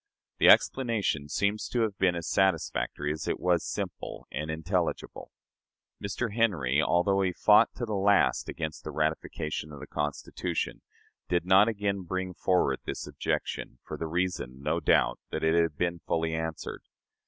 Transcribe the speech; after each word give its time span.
The 0.39 0.47
explanation 0.49 1.29
seems 1.29 1.67
to 1.69 1.81
have 1.81 1.95
been 1.99 2.15
as 2.15 2.27
satisfactory 2.27 3.11
as 3.11 3.27
it 3.27 3.39
was 3.39 3.63
simple 3.63 4.25
and 4.31 4.49
intelligible. 4.49 5.31
Mr. 6.03 6.33
Henry, 6.33 6.81
although 6.81 7.21
he 7.21 7.31
fought 7.31 7.69
to 7.75 7.85
the 7.85 7.93
last 7.93 8.49
against 8.49 8.83
the 8.83 8.89
ratification 8.89 9.71
of 9.71 9.79
the 9.79 9.85
Constitution, 9.85 10.81
did 11.29 11.45
not 11.45 11.67
again 11.67 12.01
bring 12.01 12.33
forward 12.33 12.79
this 12.83 13.05
objection, 13.05 13.77
for 13.83 13.95
the 13.95 14.07
reason, 14.07 14.63
no 14.63 14.79
doubt, 14.79 15.19
that 15.29 15.43
it 15.43 15.53
had 15.53 15.77
been 15.77 15.99
fully 15.99 16.33
answered. 16.33 16.81